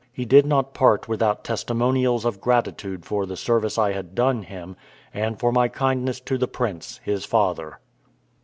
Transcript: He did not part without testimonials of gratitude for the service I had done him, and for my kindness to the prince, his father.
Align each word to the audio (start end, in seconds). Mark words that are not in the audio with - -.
He 0.11 0.25
did 0.25 0.47
not 0.47 0.73
part 0.73 1.07
without 1.07 1.43
testimonials 1.43 2.25
of 2.25 2.41
gratitude 2.41 3.05
for 3.05 3.27
the 3.27 3.37
service 3.37 3.77
I 3.77 3.91
had 3.93 4.15
done 4.15 4.41
him, 4.41 4.75
and 5.13 5.39
for 5.39 5.51
my 5.51 5.67
kindness 5.67 6.19
to 6.21 6.39
the 6.39 6.47
prince, 6.47 6.99
his 7.03 7.23
father. 7.23 7.77